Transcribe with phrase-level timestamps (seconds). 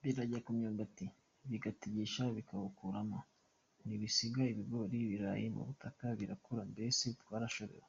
[0.00, 1.06] Birajya ku myumbati
[1.50, 3.18] bigatigisa bikawukuramo,
[3.84, 7.88] ntibisiga ikigori, ikirayi mu butaka birakura, mbese twarashobewe”.